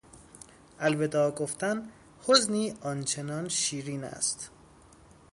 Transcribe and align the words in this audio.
الوداع 0.81 1.31
گفتن 1.31 1.89
حزنی 2.27 2.73
آن 2.81 3.03
چنان 3.03 3.47
شیرین 3.49 4.03
است... 4.03 4.49